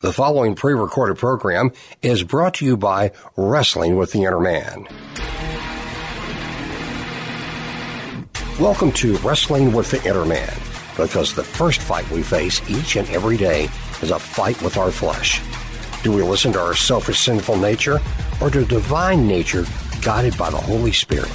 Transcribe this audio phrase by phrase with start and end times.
[0.00, 4.86] The following pre recorded program is brought to you by Wrestling with the Inner Man.
[8.60, 10.54] Welcome to Wrestling with the Inner Man,
[10.96, 13.64] because the first fight we face each and every day
[14.00, 15.42] is a fight with our flesh.
[16.04, 17.98] Do we listen to our selfish, sinful nature
[18.40, 19.66] or to divine nature
[20.00, 21.32] guided by the Holy Spirit?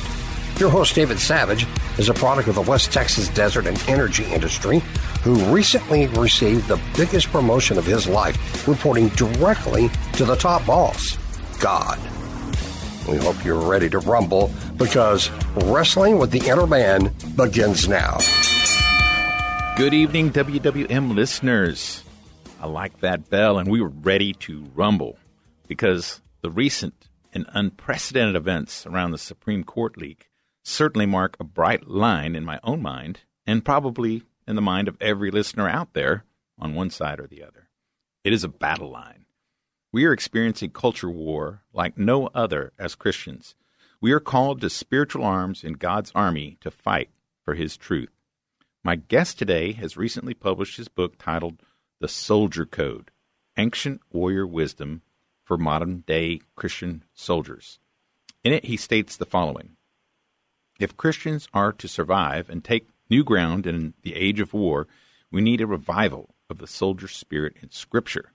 [0.58, 1.68] Your host, David Savage,
[1.98, 4.82] is a product of the West Texas desert and energy industry
[5.24, 11.18] who recently received the biggest promotion of his life, reporting directly to the top boss,
[11.60, 11.98] God.
[13.08, 18.18] We hope you're ready to rumble because Wrestling with the Inner Man begins now.
[19.78, 22.04] Good evening, WWM listeners.
[22.62, 25.18] I like that bell, and we were ready to rumble
[25.68, 30.30] because the recent and unprecedented events around the Supreme Court leak
[30.64, 34.98] certainly mark a bright line in my own mind and probably in the mind of
[35.02, 36.26] every listener out there
[36.60, 37.70] on one side or the other.
[38.24, 39.26] It is a battle line.
[39.92, 43.56] We are experiencing culture war like no other as Christians.
[44.02, 47.10] We are called to spiritual arms in God's army to fight
[47.44, 48.10] for His truth.
[48.86, 51.62] My guest today has recently published his book titled
[52.02, 53.12] The Soldier Code
[53.56, 55.04] Ancient Warrior Wisdom
[55.46, 57.80] for Modern Day Christian Soldiers.
[58.44, 59.78] In it, he states the following
[60.82, 64.88] If Christians are to survive and take new ground in the age of war,
[65.32, 68.32] we need a revival of the soldier spirit in Scripture.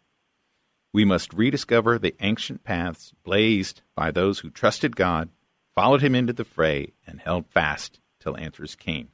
[0.92, 5.28] We must rediscover the ancient paths blazed by those who trusted God,
[5.74, 9.08] followed Him into the fray, and held fast till answers came.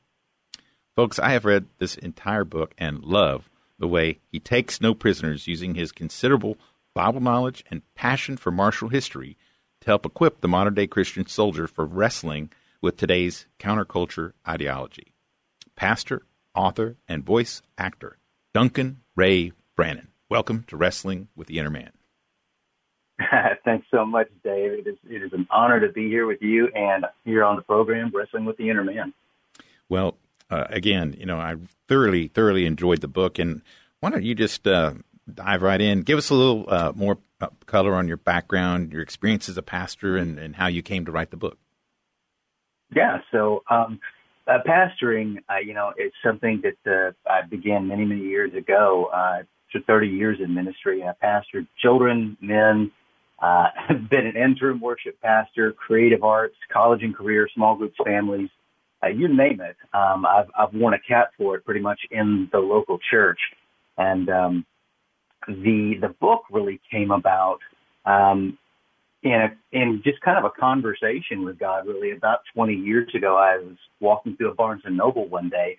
[0.97, 5.49] Folks, I have read this entire book and love the way he takes no prisoners
[5.49, 6.57] using his considerable
[6.95, 9.37] Bible knowledge and passion for martial history
[9.81, 15.14] to help equip the modern day Christian soldier for wrestling with today's counterculture ideology
[15.77, 16.23] pastor,
[16.55, 18.19] author, and voice actor,
[18.53, 20.09] Duncan Ray Brannan.
[20.29, 21.91] Welcome to Wrestling with the Inner Man.
[23.65, 24.73] Thanks so much, Dave.
[24.73, 27.63] It is, it is an honor to be here with you and here on the
[27.63, 29.13] program, Wrestling with the Inner Man.
[29.89, 30.17] Well,
[30.51, 31.57] uh, again, you know, I
[31.89, 33.39] thoroughly, thoroughly enjoyed the book.
[33.39, 33.63] And
[34.01, 34.95] why don't you just uh,
[35.33, 36.03] dive right in?
[36.03, 39.63] Give us a little uh, more uh, color on your background, your experience as a
[39.63, 41.59] pastor, and, and how you came to write the book.
[42.95, 44.01] Yeah, so um,
[44.47, 49.11] uh, pastoring, uh, you know, it's something that uh, I began many, many years ago.
[49.13, 52.93] Uh, for 30 years in ministry, I pastored children, men,
[53.41, 53.69] uh,
[54.11, 58.51] been an interim worship pastor, creative arts, college and career, small groups, families,
[59.03, 59.77] uh, you name it.
[59.93, 63.39] Um, I've, I've worn a cap for it pretty much in the local church.
[63.99, 64.67] And um,
[65.47, 67.59] the the book really came about
[68.07, 68.59] um,
[69.25, 71.87] in a, in just kind of a conversation with God.
[71.87, 75.77] Really, about 20 years ago, I was walking through a Barnes and Noble one day,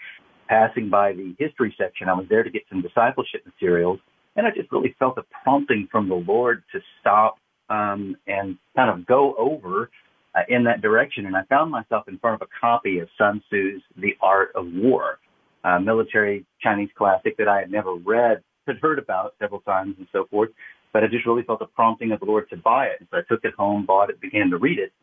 [0.50, 2.10] passing by the history section.
[2.10, 4.00] I was there to get some discipleship materials,
[4.36, 7.38] and I just really felt a prompting from the Lord to stop
[7.70, 9.92] um, and kind of go over
[10.34, 11.28] uh, in that direction.
[11.28, 14.66] And I found myself in front of a copy of Sun Tzu's The Art of
[14.74, 15.20] War,
[15.64, 20.08] a military Chinese classic that I had never read, had heard about several times and
[20.12, 20.50] so forth
[20.96, 23.06] but I just really felt the prompting of the Lord to buy it.
[23.12, 24.94] So I took it home, bought it, began to read it.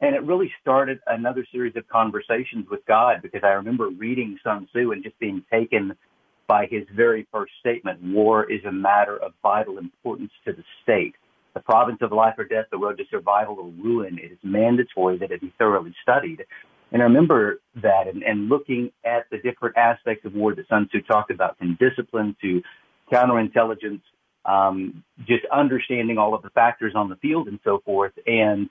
[0.00, 4.68] And it really started another series of conversations with God because I remember reading Sun
[4.68, 5.96] Tzu and just being taken
[6.46, 11.16] by his very first statement, war is a matter of vital importance to the state.
[11.54, 15.18] The province of life or death, the road to survival or ruin, it is mandatory
[15.18, 16.44] that it be thoroughly studied.
[16.92, 20.86] And I remember that and, and looking at the different aspects of war that Sun
[20.86, 22.62] Tzu talked about, from discipline to
[23.12, 24.02] counterintelligence
[24.44, 28.12] um, just understanding all of the factors on the field and so forth.
[28.26, 28.68] And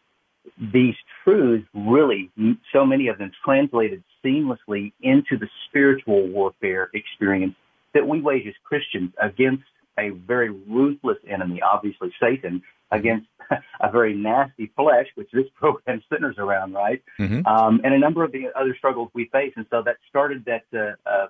[0.73, 2.31] these truths really,
[2.73, 7.55] so many of them translated seamlessly into the spiritual warfare experience
[7.93, 9.63] that we wage as Christians against
[9.99, 12.61] a very ruthless enemy, obviously Satan,
[12.91, 13.27] against
[13.81, 17.03] a very nasty flesh, which this program centers around, right?
[17.19, 17.45] Mm-hmm.
[17.45, 19.53] Um, and a number of the other struggles we face.
[19.55, 21.27] And so that started that, uh, uh,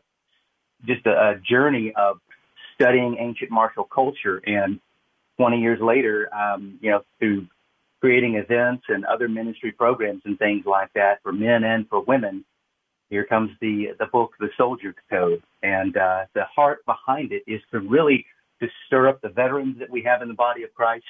[0.86, 2.20] just a, a journey of
[2.82, 4.42] studying ancient martial culture.
[4.46, 4.80] And
[5.38, 7.48] 20 years later, um, you know, through
[8.00, 12.44] creating events and other ministry programs and things like that for men and for women,
[13.10, 17.62] here comes the the book, The Soldier Code, and uh, the heart behind it is
[17.72, 18.26] to really
[18.62, 21.04] to stir up the veterans that we have in the body of Christ,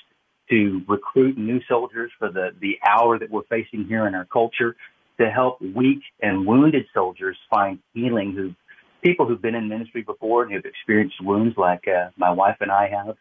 [0.50, 4.76] to recruit new soldiers for the the hour that we're facing here in our culture,
[5.20, 8.56] to help weak and wounded soldiers find healing who
[9.02, 12.72] people who've been in ministry before and who've experienced wounds like uh, my wife and
[12.72, 13.18] I have,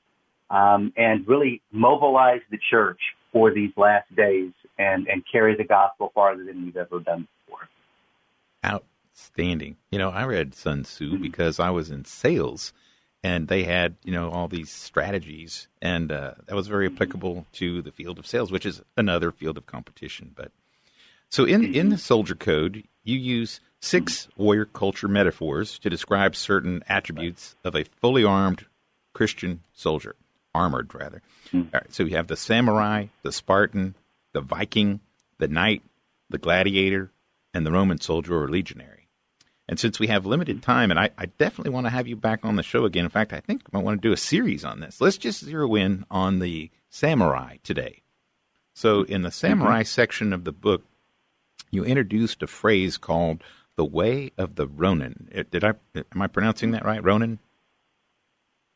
[0.50, 3.00] um, and really mobilize the church
[3.32, 7.68] for these last days and, and carry the gospel farther than we've ever done before.
[8.64, 9.76] Outstanding.
[9.90, 11.22] You know, I read Sun Tzu mm-hmm.
[11.22, 12.72] because I was in sales
[13.22, 17.82] and they had you know all these strategies, and uh, that was very applicable to
[17.82, 20.32] the field of sales, which is another field of competition.
[20.34, 20.52] But
[21.28, 26.82] so in in the soldier code, you use six warrior culture metaphors to describe certain
[26.88, 28.66] attributes of a fully armed
[29.12, 30.14] Christian soldier,
[30.54, 31.22] armored rather.
[31.52, 33.94] All right, so you have the samurai, the Spartan,
[34.32, 35.00] the Viking,
[35.38, 35.82] the knight,
[36.28, 37.10] the gladiator,
[37.52, 39.08] and the Roman soldier or legionary.
[39.68, 42.44] And since we have limited time, and I, I, definitely want to have you back
[42.44, 43.04] on the show again.
[43.04, 45.00] In fact, I think I want to do a series on this.
[45.00, 48.02] Let's just zero in on the samurai today.
[48.74, 49.86] So, in the samurai mm-hmm.
[49.86, 50.82] section of the book,
[51.70, 53.44] you introduced a phrase called
[53.80, 55.30] the way of the Ronin.
[55.34, 57.02] Uh, did I am I pronouncing that right?
[57.02, 57.38] Ronin?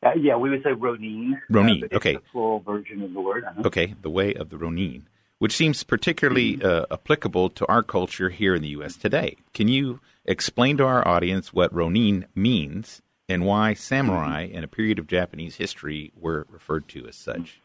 [0.03, 1.39] Uh, yeah, we would say Ronin.
[1.47, 1.83] Ronin.
[1.83, 2.17] Uh, okay.
[2.33, 3.43] full version of the word.
[3.43, 3.61] Uh-huh.
[3.67, 5.07] Okay, the way of the Ronin,
[5.37, 6.65] which seems particularly mm-hmm.
[6.65, 8.95] uh, applicable to our culture here in the U.S.
[8.95, 9.35] today.
[9.53, 14.97] Can you explain to our audience what Ronin means and why samurai in a period
[14.97, 17.61] of Japanese history were referred to as such?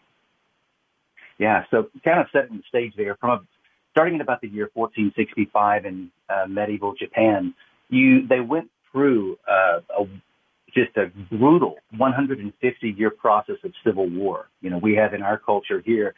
[1.38, 3.40] Yeah, so kind of setting the stage there from a,
[3.92, 7.54] starting in about the year 1465 in uh, medieval Japan,
[7.88, 10.04] you they went through uh, a,
[10.74, 14.48] just a brutal 150 year process of civil war.
[14.60, 16.14] You know, we have in our culture here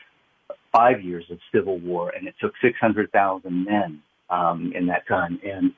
[0.73, 5.39] five years of civil war, and it took 600,000 men um, in that time.
[5.45, 5.73] And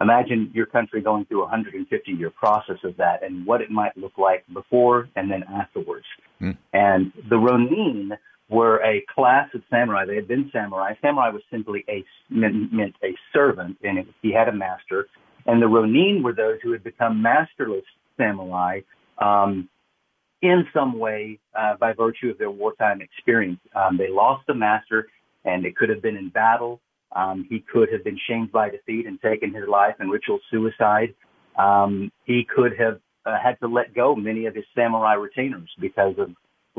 [0.00, 3.96] imagine your country going through a 150 year process of that and what it might
[3.96, 6.06] look like before and then afterwards.
[6.40, 6.56] Mm.
[6.72, 8.12] And the Ronin
[8.50, 10.04] were a class of samurai.
[10.04, 10.94] They had been samurai.
[11.00, 15.06] Samurai was simply a meant, a servant, and it, he had a master.
[15.46, 17.84] And the Ronin were those who had become masterless
[18.18, 18.80] samurai
[19.18, 19.68] um,
[20.42, 23.60] in some way uh, by virtue of their wartime experience.
[23.74, 25.08] Um, they lost the master,
[25.44, 26.80] and it could have been in battle.
[27.14, 31.14] Um, he could have been shamed by defeat and taken his life in ritual suicide.
[31.58, 36.14] Um, he could have uh, had to let go many of his samurai retainers because
[36.18, 36.30] of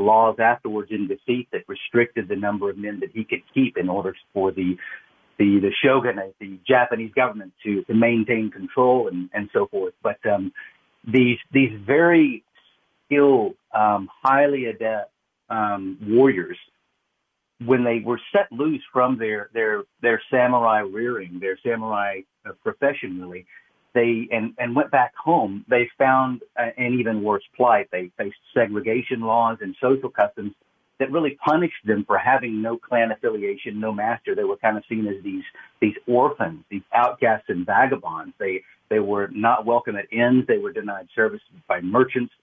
[0.01, 3.89] laws afterwards in defeat that restricted the number of men that he could keep in
[3.89, 4.77] order for the
[5.37, 9.93] the, the shogunate, the Japanese government to, to maintain control and, and so forth.
[10.03, 10.51] But um,
[11.07, 12.43] these these very
[13.05, 15.11] skilled, um, highly adept
[15.49, 16.57] um, warriors,
[17.65, 23.19] when they were set loose from their their their samurai rearing, their samurai uh, profession,
[23.19, 23.45] really,
[23.93, 27.89] they and and went back home, they found an even worse plight.
[27.91, 30.53] They faced segregation laws and social customs
[30.99, 34.35] that really punished them for having no clan affiliation, no master.
[34.35, 35.43] They were kind of seen as these
[35.81, 38.33] these orphans, these outcasts and vagabonds.
[38.39, 40.45] They they were not welcome at inns.
[40.47, 42.33] They were denied service by merchants.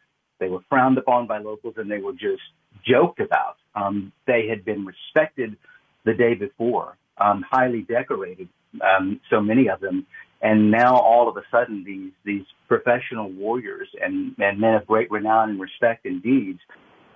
[0.41, 2.43] They were frowned upon by locals, and they were just
[2.85, 3.57] joked about.
[3.75, 5.57] Um, they had been respected
[6.05, 8.49] the day before, um, highly decorated,
[8.81, 10.07] um, so many of them,
[10.41, 15.11] and now all of a sudden these these professional warriors and, and men of great
[15.11, 16.61] renown and respect and deeds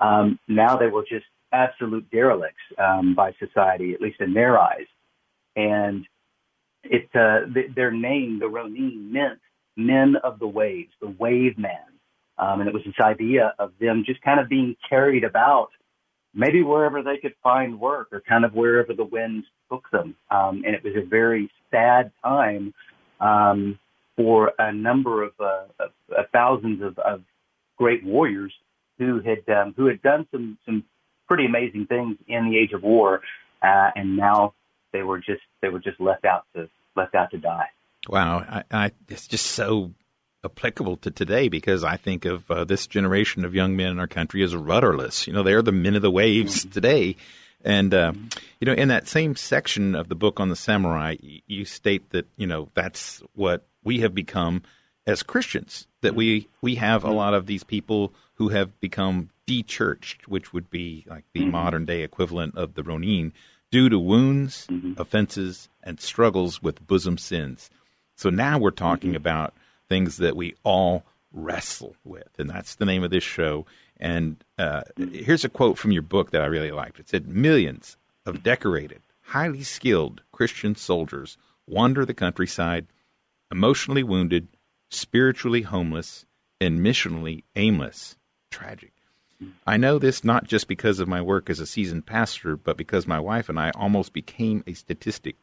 [0.02, 4.86] um, now they were just absolute derelicts um, by society at least in their eyes.
[5.54, 6.06] And
[6.82, 9.38] it uh, th- their name the ronin meant
[9.76, 11.76] men of the waves the wave man.
[12.38, 15.68] Um, and it was this idea of them just kind of being carried about
[16.34, 20.16] maybe wherever they could find work or kind of wherever the winds took them.
[20.30, 22.72] Um, and it was a very sad time
[23.22, 23.78] um,
[24.16, 27.22] for a number of, uh, of, of thousands of, of,
[27.78, 28.52] great warriors
[28.98, 30.84] who had um, who had done some some
[31.26, 33.22] pretty amazing things in the age of war,
[33.62, 34.54] uh, and now
[34.92, 37.66] they were just they were just left out to left out to die.
[38.08, 39.92] Wow, I, I, it's just so
[40.44, 44.06] applicable to today because I think of uh, this generation of young men in our
[44.06, 45.26] country as rudderless.
[45.26, 46.70] You know, they're the men of the waves mm-hmm.
[46.70, 47.16] today,
[47.64, 48.12] and uh,
[48.60, 52.26] you know, in that same section of the book on the samurai, you state that
[52.36, 54.62] you know that's what we have become
[55.06, 55.86] as Christians.
[56.00, 60.70] That we we have a lot of these people who have become de-churched, which would
[60.70, 61.50] be like the mm-hmm.
[61.50, 63.32] modern day equivalent of the Ronin,
[63.70, 65.00] due to wounds, mm-hmm.
[65.00, 67.70] offenses, and struggles with bosom sins.
[68.16, 69.16] So now we're talking mm-hmm.
[69.16, 69.54] about
[69.88, 73.66] things that we all wrestle with, and that's the name of this show.
[74.02, 74.82] And uh,
[75.12, 76.98] here's a quote from your book that I really liked.
[76.98, 82.88] It said, Millions of decorated, highly skilled Christian soldiers wander the countryside,
[83.52, 84.48] emotionally wounded,
[84.90, 86.26] spiritually homeless,
[86.60, 88.16] and missionally aimless.
[88.50, 88.92] Tragic.
[89.64, 93.06] I know this not just because of my work as a seasoned pastor, but because
[93.06, 95.36] my wife and I almost became a statistic.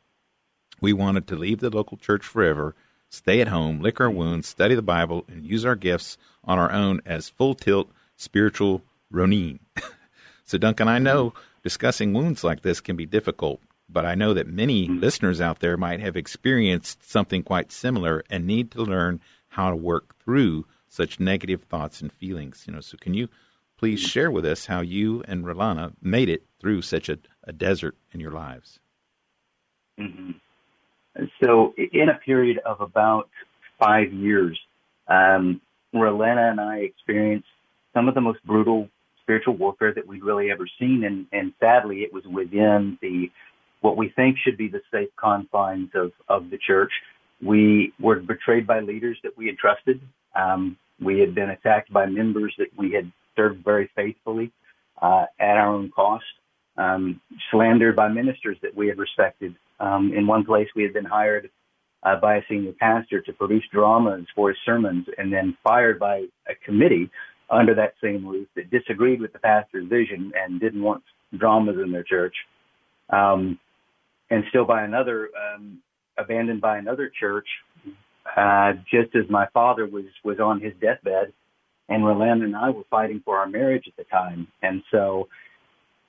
[0.81, 2.75] We wanted to leave the local church forever,
[3.09, 6.73] stay at home, lick our wounds, study the Bible, and use our gifts on our
[6.73, 9.59] own as full tilt spiritual Ronin.
[10.45, 11.33] so, Duncan, I know
[11.63, 14.99] discussing wounds like this can be difficult, but I know that many mm-hmm.
[14.99, 19.75] listeners out there might have experienced something quite similar and need to learn how to
[19.75, 22.65] work through such negative thoughts and feelings.
[22.67, 23.29] You know, so can you
[23.77, 27.95] please share with us how you and Rolana made it through such a, a desert
[28.11, 28.79] in your lives?
[29.99, 30.31] Mm-hmm.
[31.43, 33.29] So, in a period of about
[33.77, 34.57] five years,
[35.07, 35.59] um,
[35.93, 37.47] Rolana and I experienced
[37.93, 38.89] some of the most brutal
[39.21, 43.29] spiritual warfare that we'd really ever seen, and, and sadly, it was within the
[43.81, 46.91] what we think should be the safe confines of, of the church.
[47.41, 50.01] We were betrayed by leaders that we had trusted.
[50.35, 54.51] Um, we had been attacked by members that we had served very faithfully
[55.01, 56.25] uh, at our own cost.
[56.77, 59.53] Um, slandered by ministers that we had respected.
[59.79, 61.49] Um, in one place, we had been hired
[62.03, 66.25] uh, by a senior pastor to produce dramas for his sermons, and then fired by
[66.47, 67.09] a committee
[67.51, 71.03] under that same roof that disagreed with the pastor's vision and didn't want
[71.37, 72.35] dramas in their church.
[73.09, 73.59] Um,
[74.29, 75.79] and still by another, um,
[76.17, 77.47] abandoned by another church,
[78.37, 81.33] uh, just as my father was, was on his deathbed
[81.89, 84.47] and Rolanda and I were fighting for our marriage at the time.
[84.61, 85.27] And so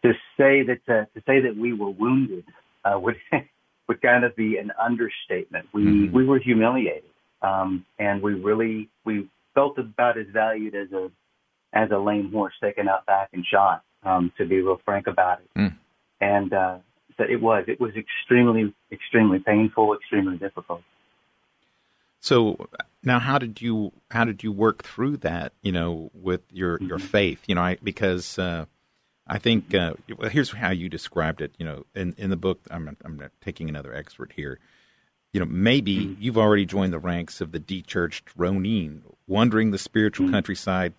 [0.02, 2.44] to say that, uh, to say that we were wounded,
[2.84, 3.16] uh, would,
[3.88, 5.66] would kind of be an understatement.
[5.72, 6.14] We, mm-hmm.
[6.14, 7.04] we were humiliated.
[7.42, 11.10] Um, and we really, we felt about as valued as a,
[11.72, 15.40] as a lame horse taken out back and shot, um, to be real frank about
[15.40, 15.58] it.
[15.58, 15.76] Mm.
[16.20, 16.78] And, uh,
[17.20, 17.64] that it was.
[17.68, 20.82] It was extremely, extremely painful, extremely difficult.
[22.20, 22.68] So
[23.02, 25.52] now, how did you how did you work through that?
[25.62, 26.88] You know, with your mm-hmm.
[26.88, 27.44] your faith.
[27.46, 28.64] You know, I because uh,
[29.26, 29.94] I think uh,
[30.30, 31.54] here's how you described it.
[31.58, 34.58] You know, in in the book, I'm I'm taking another expert here.
[35.32, 36.22] You know, maybe mm-hmm.
[36.22, 40.34] you've already joined the ranks of the de-churched Ronin, wandering the spiritual mm-hmm.
[40.34, 40.94] countryside,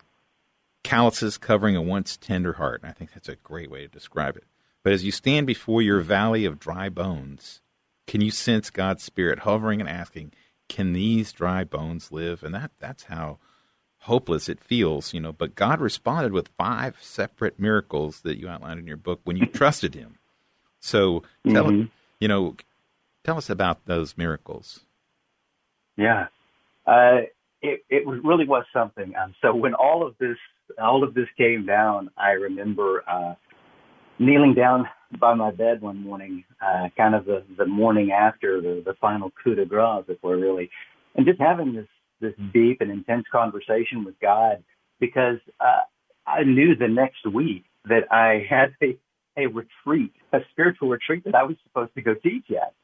[0.82, 2.82] calluses covering a once tender heart.
[2.82, 4.44] And I think that's a great way to describe it.
[4.82, 7.60] But as you stand before your valley of dry bones,
[8.06, 10.32] can you sense God's Spirit hovering and asking,
[10.68, 12.42] Can these dry bones live?
[12.42, 13.38] And that, that's how
[14.00, 15.32] hopeless it feels, you know.
[15.32, 19.46] But God responded with five separate miracles that you outlined in your book when you
[19.52, 20.18] trusted Him.
[20.80, 21.86] So tell mm-hmm.
[22.18, 22.56] you know,
[23.24, 24.80] tell us about those miracles.
[25.96, 26.26] Yeah,
[26.86, 27.20] uh,
[27.60, 29.14] it it really was something.
[29.16, 30.38] Um, so when all of this
[30.80, 33.34] all of this came down, I remember uh,
[34.18, 34.88] kneeling down
[35.20, 39.32] by my bed one morning, uh, kind of the, the morning after the, the final
[39.42, 40.70] coup de grace, if we're really,
[41.14, 41.88] and just having this,
[42.20, 44.62] this deep and intense conversation with God
[45.00, 45.80] because, uh,
[46.26, 48.96] I knew the next week that I had a,
[49.36, 52.74] a retreat, a spiritual retreat that I was supposed to go teach at.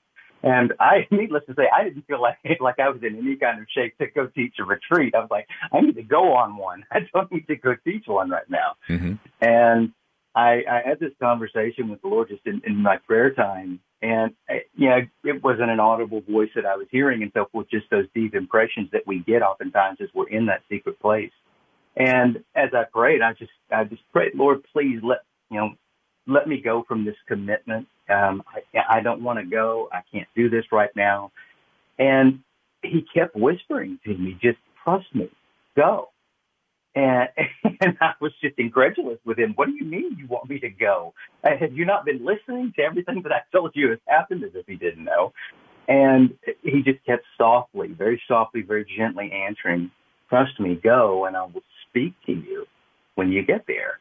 [0.42, 3.60] And I, needless to say, I didn't feel like like I was in any kind
[3.60, 5.14] of shape to go teach a retreat.
[5.14, 6.84] I was like, I need to go on one.
[6.92, 8.76] I don't need to go teach one right now.
[8.88, 9.14] Mm-hmm.
[9.40, 9.92] And
[10.34, 14.32] I, I had this conversation with the Lord just in, in my prayer time, and
[14.48, 17.68] uh, you know, it wasn't an audible voice that I was hearing and so forth.
[17.70, 21.32] Just those deep impressions that we get oftentimes as we're in that secret place.
[21.96, 25.18] And as I prayed, I just I just prayed, Lord, please let
[25.50, 25.70] you know,
[26.28, 27.88] let me go from this commitment.
[28.08, 28.42] Um,
[28.74, 29.88] I, I don't want to go.
[29.92, 31.32] I can't do this right now.
[31.98, 32.40] And
[32.82, 35.30] He kept whispering to me, just trust me,
[35.76, 36.10] go.
[36.94, 37.28] And,
[37.80, 39.52] and I was just incredulous with him.
[39.56, 41.14] What do you mean you want me to go?
[41.44, 44.52] Uh, have you not been listening to everything that I told you has happened as
[44.54, 45.32] if he didn't know?
[45.88, 49.90] And he just kept softly, very softly, very gently answering,
[50.28, 52.66] trust me, go and I will speak to you
[53.14, 54.00] when you get there.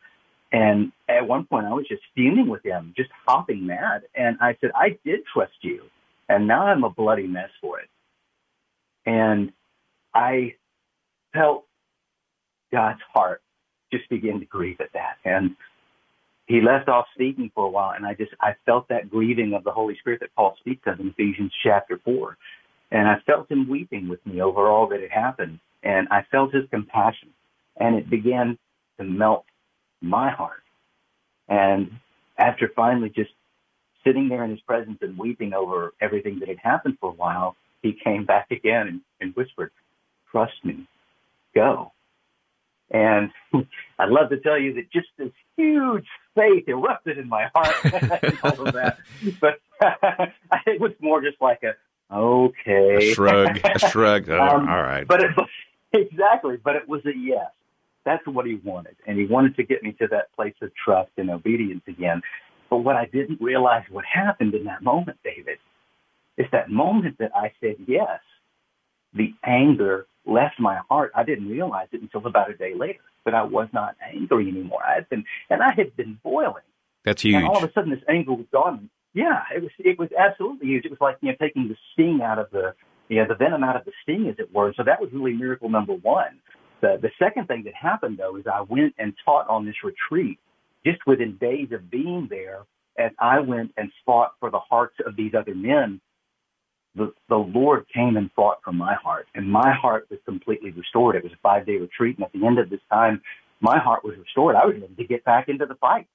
[0.52, 4.04] And at one point I was just fuming with him, just hopping mad.
[4.16, 5.84] And I said, I did trust you.
[6.30, 7.90] And now I'm a bloody mess for it.
[9.06, 9.52] And
[10.14, 10.56] I
[11.34, 11.66] felt
[12.72, 13.42] God's heart
[13.92, 15.18] just begin to grieve at that.
[15.24, 15.56] And
[16.48, 19.66] he left off speaking for a while, and I just I felt that grieving of
[19.66, 22.38] the Holy Spirit that Paul speaks of in Ephesians chapter four,
[22.90, 26.54] and I felt him weeping with me over all that had happened, and I felt
[26.54, 27.30] his compassion,
[27.78, 28.58] and it began
[28.98, 29.46] to melt
[30.02, 30.64] my heart.
[31.48, 31.92] And
[32.38, 33.32] after finally just
[34.06, 37.56] sitting there in his presence and weeping over everything that had happened for a while,
[37.82, 39.72] he came back again and, and whispered,
[40.32, 40.88] "Trust me,
[41.54, 41.92] go."
[42.90, 43.32] And
[44.00, 47.76] I'd love to tell you that just this huge faith erupted in my heart
[48.24, 48.98] and all of that.
[49.42, 49.60] But
[50.66, 51.76] it was more just like a,
[52.14, 53.12] okay.
[53.12, 54.30] A shrug, a shrug.
[54.30, 55.08] Oh, um, all right.
[55.08, 55.32] But it,
[55.94, 56.58] exactly.
[56.64, 57.52] But it was a yes.
[58.08, 58.96] That's what he wanted.
[59.06, 62.22] And he wanted to get me to that place of trust and obedience again.
[62.70, 65.58] But what I didn't realize what happened in that moment, David,
[66.38, 68.22] is that moment that I said yes,
[69.14, 71.12] the anger left my heart.
[71.16, 74.80] I didn't realize it until about a day later that I was not angry anymore.
[74.88, 76.64] I had been, and I had been boiling.
[77.04, 77.36] That's huge.
[77.36, 78.90] And all of a sudden, this anger was gone.
[79.14, 79.72] Yeah, it was.
[79.80, 80.86] It was absolutely huge.
[80.86, 82.74] It was like you know taking the sting out of the,
[83.10, 84.74] you know, the venom out of the sting, as it were.
[84.78, 86.40] So that was really miracle number one.
[86.82, 90.40] The, the second thing that happened though is I went and taught on this retreat
[90.86, 92.66] just within days of being there
[92.98, 96.02] as I went and fought for the hearts of these other men.
[96.96, 101.16] The, the Lord came and fought for my heart and my heart was completely restored.
[101.16, 102.18] It was a five day retreat.
[102.18, 103.22] And at the end of this time,
[103.60, 104.56] my heart was restored.
[104.56, 106.08] I was ready to get back into the fight.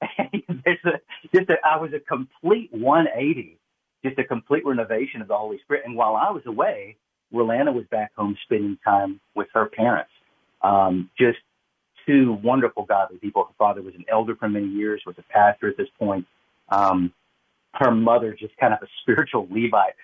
[0.64, 1.00] There's a,
[1.34, 3.58] just a, I was a complete 180,
[4.04, 5.84] just a complete renovation of the Holy Spirit.
[5.86, 6.96] And while I was away,
[7.32, 10.10] Rolanda was back home spending time with her parents.
[10.62, 11.38] Um, just
[12.06, 13.44] two wonderful godly people.
[13.44, 16.26] Her father was an elder for many years, was a pastor at this point.
[16.68, 17.12] Um,
[17.74, 19.94] her mother, just kind of a spiritual Levite,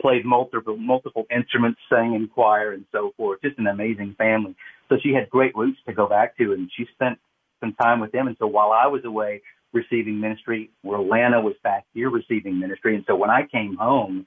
[0.00, 3.40] played multiple multiple instruments, sang in choir, and so forth.
[3.42, 4.56] Just an amazing family.
[4.88, 7.18] So she had great roots to go back to, and she spent
[7.60, 8.26] some time with them.
[8.26, 12.96] And so while I was away receiving ministry, Rolanda was back here receiving ministry.
[12.96, 14.26] And so when I came home,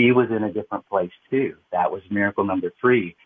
[0.00, 1.56] she was in a different place too.
[1.72, 3.16] That was miracle number three.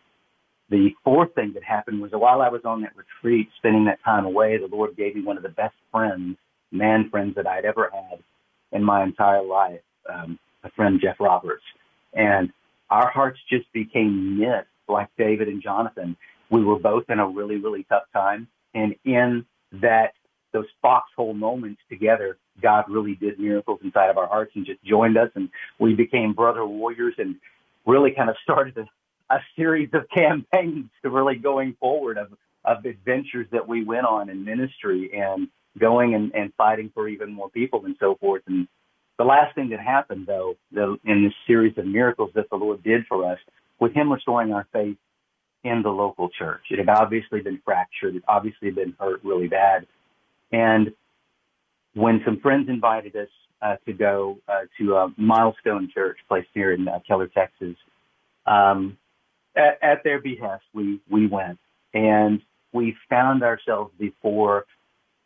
[0.70, 4.02] The fourth thing that happened was that while I was on that retreat, spending that
[4.04, 6.36] time away, the Lord gave me one of the best friends,
[6.72, 8.18] man friends that I'd ever had
[8.72, 11.62] in my entire life, um, a friend, Jeff Roberts.
[12.14, 12.50] And
[12.90, 16.16] our hearts just became knit like David and Jonathan.
[16.50, 18.48] We were both in a really, really tough time.
[18.74, 20.14] And in that,
[20.52, 25.16] those foxhole moments together, God really did miracles inside of our hearts and just joined
[25.16, 27.37] us and we became brother warriors and
[27.87, 32.28] really kind of started a, a series of campaigns to really going forward of,
[32.64, 37.32] of adventures that we went on in ministry and going and, and fighting for even
[37.32, 38.42] more people and so forth.
[38.46, 38.68] And
[39.18, 42.82] the last thing that happened though, the, in this series of miracles that the Lord
[42.82, 43.38] did for us,
[43.80, 44.96] with him restoring our faith
[45.64, 46.61] in the local church.
[46.70, 48.16] It had obviously been fractured.
[48.16, 49.87] It obviously had been hurt really bad.
[50.52, 50.92] And
[51.94, 53.28] when some friends invited us
[53.62, 57.76] uh, to go uh, to a milestone church placed here in uh, Keller, Texas,
[58.46, 58.98] um,
[59.56, 61.58] at, at their behest, we we went
[61.94, 64.66] and we found ourselves before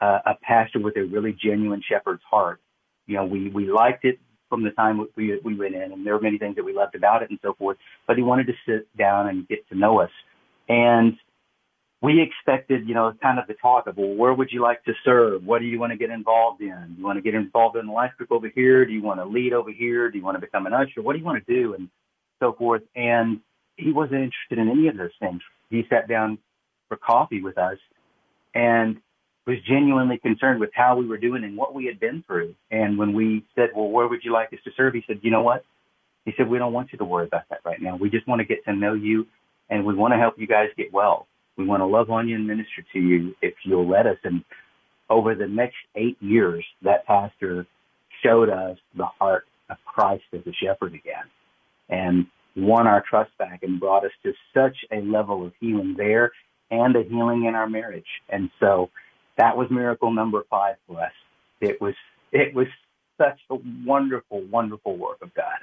[0.00, 2.60] uh, a pastor with a really genuine shepherd's heart.
[3.06, 6.14] You know, we we liked it from the time we we went in, and there
[6.14, 7.78] were many things that we loved about it and so forth.
[8.06, 10.10] But he wanted to sit down and get to know us,
[10.68, 11.16] and
[12.00, 14.92] we expected, you know, kind of the talk of, well, where would you like to
[15.04, 15.44] serve?
[15.44, 16.94] What do you want to get involved in?
[16.96, 18.84] You want to get involved in the life group over here?
[18.84, 20.10] Do you want to lead over here?
[20.10, 21.02] Do you want to become an usher?
[21.02, 21.74] What do you want to do?
[21.74, 21.88] And
[22.38, 22.82] so forth.
[22.94, 23.40] And
[23.76, 25.40] he wasn't interested in any of those things.
[25.70, 26.38] He sat down
[26.88, 27.78] for coffee with us
[28.54, 28.98] and
[29.46, 32.54] was genuinely concerned with how we were doing and what we had been through.
[32.70, 34.94] And when we said, well, where would you like us to serve?
[34.94, 35.64] He said, you know what?
[36.24, 37.96] He said, we don't want you to worry about that right now.
[37.96, 39.26] We just want to get to know you
[39.70, 41.27] and we want to help you guys get well.
[41.58, 44.18] We want to love on you and minister to you if you'll let us.
[44.24, 44.44] And
[45.10, 47.66] over the next eight years, that pastor
[48.24, 51.26] showed us the heart of Christ as a shepherd again
[51.88, 56.32] and won our trust back and brought us to such a level of healing there
[56.70, 58.06] and a healing in our marriage.
[58.28, 58.90] And so
[59.38, 61.12] that was miracle number five for us.
[61.60, 61.94] It was,
[62.32, 62.66] it was
[63.18, 65.58] such a wonderful, wonderful work of God.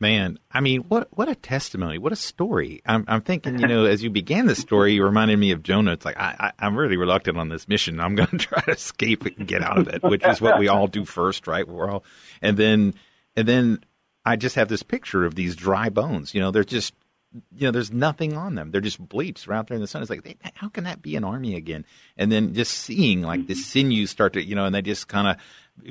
[0.00, 1.98] Man, I mean, what what a testimony!
[1.98, 2.82] What a story!
[2.84, 5.92] I'm, I'm thinking, you know, as you began the story, you reminded me of Jonah.
[5.92, 8.00] It's like I, I, am really reluctant on this mission.
[8.00, 10.68] I'm going to try to escape and get out of it, which is what we
[10.68, 11.66] all do first, right?
[11.66, 12.04] We're all,
[12.42, 12.94] and then
[13.36, 13.84] and then
[14.24, 16.34] I just have this picture of these dry bones.
[16.34, 16.94] You know, they're just,
[17.32, 18.70] you know, there's nothing on them.
[18.70, 19.46] They're just bleached.
[19.46, 20.02] They're out there in the sun.
[20.02, 21.84] It's like, they, how can that be an army again?
[22.16, 23.62] And then just seeing like the mm-hmm.
[23.62, 25.36] sinews start to, you know, and they just kind of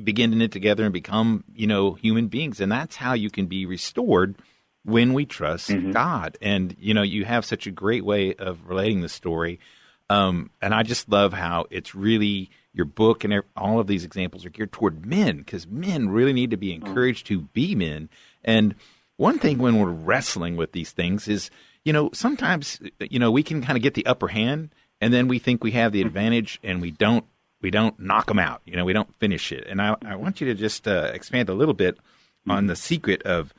[0.03, 2.59] begin to knit together and become, you know, human beings.
[2.59, 4.35] And that's how you can be restored
[4.85, 5.91] when we trust mm-hmm.
[5.91, 6.37] God.
[6.41, 9.59] And, you know, you have such a great way of relating the story.
[10.09, 14.45] Um, and I just love how it's really your book and all of these examples
[14.45, 16.85] are geared toward men because men really need to be mm-hmm.
[16.85, 18.09] encouraged to be men.
[18.43, 18.75] And
[19.17, 21.49] one thing when we're wrestling with these things is,
[21.85, 24.69] you know, sometimes, you know, we can kind of get the upper hand
[24.99, 26.07] and then we think we have the mm-hmm.
[26.07, 27.25] advantage and we don't
[27.63, 28.61] we don't knock them out.
[28.65, 29.65] You know, we don't finish it.
[29.67, 31.97] And I, I want you to just uh, expand a little bit
[32.47, 32.67] on mm-hmm.
[32.67, 33.53] the secret of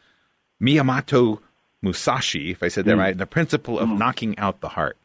[0.62, 1.40] Miyamoto
[1.82, 3.00] Musashi, if I said that mm-hmm.
[3.00, 3.98] right, the principle of mm-hmm.
[3.98, 4.96] knocking out the heart.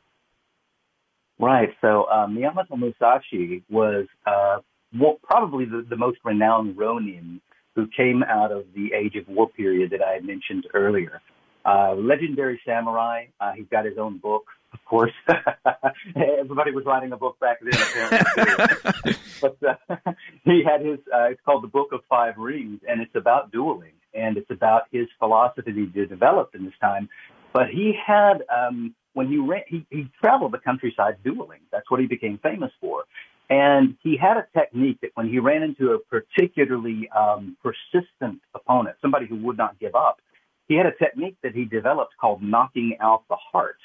[1.39, 1.69] Right.
[1.81, 4.57] So uh, Miyamoto Musashi was uh,
[4.97, 7.41] well, probably the, the most renowned Ronin
[7.75, 11.21] who came out of the Age of War period that I had mentioned earlier.
[11.65, 13.25] Uh, legendary samurai.
[13.39, 15.11] Uh, he's got his own book, of course.
[16.15, 19.15] Everybody was writing a book back then, apparently.
[19.41, 20.11] but uh,
[20.43, 20.99] he had his.
[21.13, 24.83] Uh, it's called the Book of Five Rings, and it's about dueling, and it's about
[24.91, 27.09] his philosophy that he developed in this time.
[27.53, 31.61] But he had, um, when he, ran, he he traveled the countryside dueling.
[31.71, 33.03] That's what he became famous for.
[33.49, 38.97] And he had a technique that when he ran into a particularly um, persistent opponent,
[39.01, 40.21] somebody who would not give up,
[40.67, 43.77] he had a technique that he developed called knocking out the heart.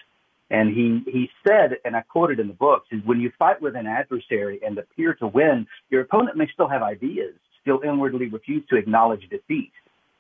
[0.50, 3.76] And he, he said, and I quoted in the book, is when you fight with
[3.76, 8.62] an adversary and appear to win, your opponent may still have ideas, still inwardly refuse
[8.68, 9.72] to acknowledge defeat.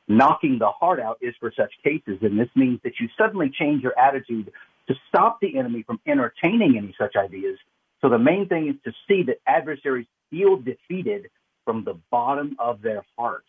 [0.08, 3.82] Knocking the heart out is for such cases, and this means that you suddenly change
[3.82, 4.50] your attitude
[4.88, 7.58] to stop the enemy from entertaining any such ideas.
[8.00, 11.30] So the main thing is to see that adversaries feel defeated
[11.64, 13.48] from the bottom of their hearts.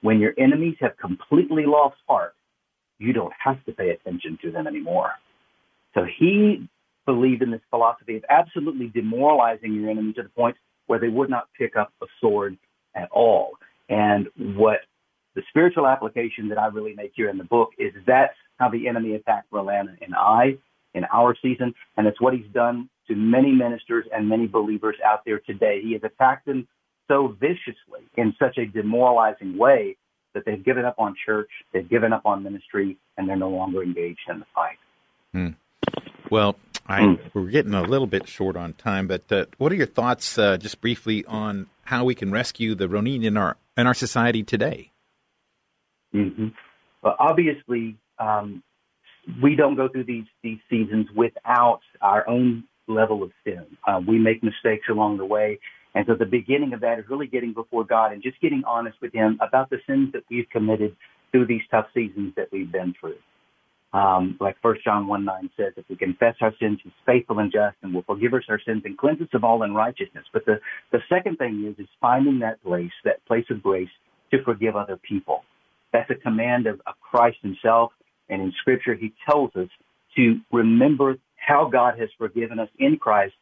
[0.00, 2.34] When your enemies have completely lost heart,
[2.98, 5.10] you don't have to pay attention to them anymore.
[5.96, 6.68] So he
[7.06, 10.56] believed in this philosophy of absolutely demoralizing your enemy to the point
[10.86, 12.56] where they would not pick up a sword
[12.94, 13.52] at all.
[13.88, 14.80] And what
[15.34, 18.88] the spiritual application that I really make here in the book is that's how the
[18.88, 20.58] enemy attacked Rolanda and I
[20.94, 21.74] in our season.
[21.96, 25.80] And it's what he's done to many ministers and many believers out there today.
[25.82, 26.66] He has attacked them
[27.08, 29.96] so viciously in such a demoralizing way
[30.34, 33.82] that they've given up on church, they've given up on ministry, and they're no longer
[33.82, 34.76] engaged in the fight.
[35.32, 35.48] Hmm.
[36.30, 37.18] Well, I, mm.
[37.34, 40.56] we're getting a little bit short on time, but uh, what are your thoughts, uh,
[40.56, 44.92] just briefly, on how we can rescue the Ronin in our in our society today?
[46.14, 46.48] Mm-hmm.
[47.02, 48.62] Well, obviously, um,
[49.42, 53.66] we don't go through these these seasons without our own level of sin.
[53.86, 55.58] Uh, we make mistakes along the way,
[55.94, 58.96] and so the beginning of that is really getting before God and just getting honest
[59.00, 60.96] with Him about the sins that we've committed
[61.32, 63.16] through these tough seasons that we've been through.
[63.96, 67.50] Um, like First John 1 9 says, if we confess our sins, He's faithful and
[67.50, 70.26] just and will forgive us our sins and cleanse us of all unrighteousness.
[70.34, 70.60] But the,
[70.92, 73.88] the second thing is, is finding that place, that place of grace
[74.32, 75.44] to forgive other people.
[75.94, 77.92] That's a command of, of Christ Himself.
[78.28, 79.68] And in Scripture, He tells us
[80.16, 83.32] to remember how God has forgiven us in Christ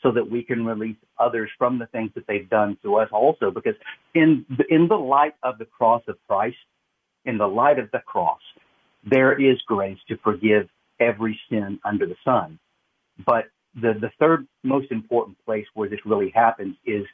[0.00, 3.50] so that we can release others from the things that they've done to us also.
[3.50, 3.74] Because
[4.14, 6.56] in, in the light of the cross of Christ,
[7.24, 8.38] in the light of the cross,
[9.08, 10.68] there is grace to forgive
[11.00, 12.58] every sin under the sun.
[13.24, 17.04] But the, the third most important place where this really happens is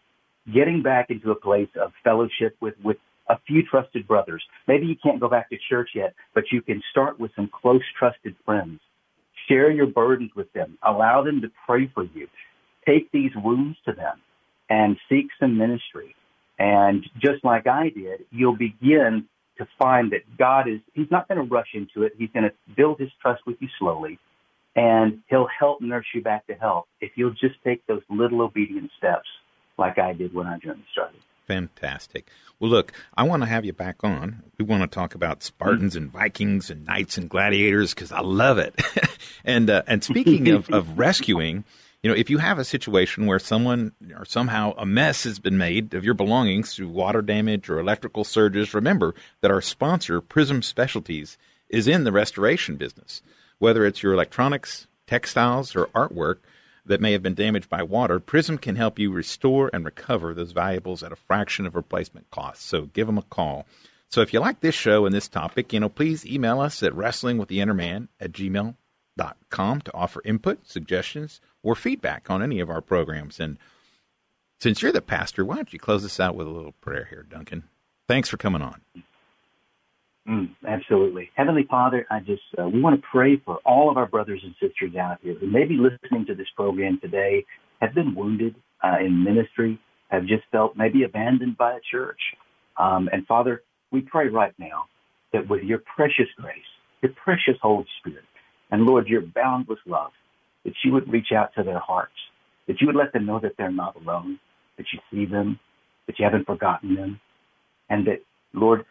[0.52, 2.96] getting back into a place of fellowship with, with
[3.28, 4.42] a few trusted brothers.
[4.66, 7.82] Maybe you can't go back to church yet, but you can start with some close
[7.98, 8.80] trusted friends.
[9.48, 10.78] Share your burdens with them.
[10.82, 12.28] Allow them to pray for you
[12.86, 14.20] take these wounds to them
[14.68, 16.14] and seek some ministry.
[16.58, 19.26] And just like I did, you'll begin
[19.60, 22.12] to find that God is, He's not going to rush into it.
[22.18, 24.18] He's going to build His trust with you slowly
[24.76, 28.90] and He'll help nurse you back to health if you'll just take those little obedient
[28.98, 29.28] steps
[29.78, 31.20] like I did when our journey started.
[31.46, 32.28] Fantastic.
[32.60, 34.44] Well, look, I want to have you back on.
[34.58, 38.58] We want to talk about Spartans and Vikings and knights and gladiators because I love
[38.58, 38.80] it.
[39.44, 41.64] and uh, and speaking of, of rescuing,
[42.02, 45.58] you know, if you have a situation where someone or somehow a mess has been
[45.58, 50.62] made of your belongings through water damage or electrical surges, remember that our sponsor, Prism
[50.62, 51.36] Specialties,
[51.68, 53.22] is in the restoration business.
[53.58, 56.36] Whether it's your electronics, textiles, or artwork
[56.86, 60.52] that may have been damaged by water, Prism can help you restore and recover those
[60.52, 62.64] valuables at a fraction of replacement costs.
[62.64, 63.66] So give them a call.
[64.08, 66.94] So if you like this show and this topic, you know, please email us at
[66.94, 73.40] wrestlingwiththeinnerman at gmail.com to offer input, suggestions, or feedback on any of our programs.
[73.40, 73.58] And
[74.58, 77.24] since you're the pastor, why don't you close us out with a little prayer here,
[77.28, 77.64] Duncan?
[78.08, 78.80] Thanks for coming on.
[80.28, 81.30] Mm, absolutely.
[81.34, 84.54] Heavenly Father, I just, uh, we want to pray for all of our brothers and
[84.60, 87.44] sisters out here who may be listening to this program today,
[87.80, 92.20] have been wounded uh, in ministry, have just felt maybe abandoned by a church.
[92.76, 94.84] Um, and Father, we pray right now
[95.32, 96.58] that with your precious grace,
[97.02, 98.24] your precious Holy Spirit,
[98.70, 100.12] and Lord, your boundless love,
[100.64, 102.12] that you would reach out to their hearts,
[102.66, 104.38] that you would let them know that they're not alone,
[104.76, 105.58] that you see them,
[106.06, 107.20] that you haven't forgotten them,
[107.88, 108.20] and that,
[108.52, 108.84] Lord,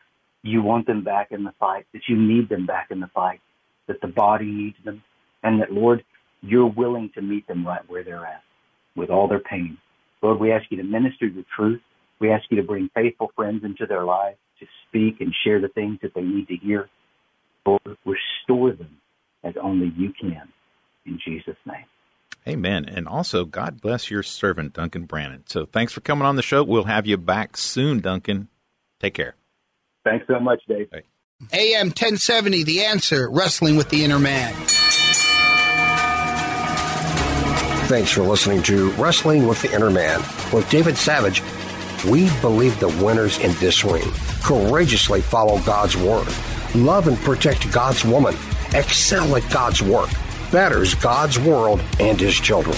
[0.43, 3.41] you want them back in the fight, that you need them back in the fight,
[3.87, 5.03] that the body needs them,
[5.43, 6.03] and that, Lord,
[6.41, 8.43] you're willing to meet them right where they're at
[8.95, 9.77] with all their pain.
[10.21, 11.81] Lord, we ask you to minister your truth.
[12.19, 15.69] We ask you to bring faithful friends into their lives to speak and share the
[15.69, 16.89] things that they need to hear.
[17.65, 18.97] Lord, restore them
[19.43, 20.31] as only you can
[21.09, 21.85] in Jesus' name.
[22.47, 22.85] Amen.
[22.85, 25.43] And also, God bless your servant, Duncan Brannan.
[25.47, 26.63] So thanks for coming on the show.
[26.63, 28.47] We'll have you back soon, Duncan.
[28.99, 29.35] Take care.
[30.03, 30.87] Thanks so much, Dave.
[30.91, 31.05] Right.
[31.53, 34.53] AM 1070, The Answer, Wrestling with the Inner Man.
[37.87, 40.19] Thanks for listening to Wrestling with the Inner Man
[40.53, 41.41] with David Savage.
[42.05, 44.09] We believe the winners in this ring
[44.43, 46.27] courageously follow God's word,
[46.75, 48.35] love and protect God's woman,
[48.73, 50.09] excel at God's work
[50.51, 52.75] betters God's world and his children.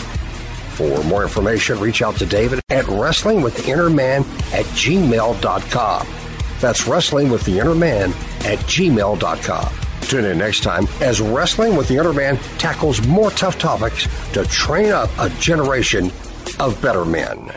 [0.76, 4.22] For more information, reach out to David at wrestlingwiththeinnerman
[4.54, 6.08] at gmail.com.
[6.60, 8.12] That's wrestlingwiththeinnerman
[8.46, 9.82] at gmail.com.
[10.02, 14.44] Tune in next time as Wrestling with the Inner Man tackles more tough topics to
[14.46, 16.12] train up a generation
[16.60, 17.52] of better men.